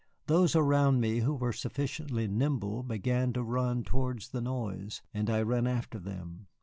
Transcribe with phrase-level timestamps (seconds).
[0.25, 5.43] Those around me who were sufficiently nimble began to run towards the noise, and I
[5.43, 6.47] ran after them.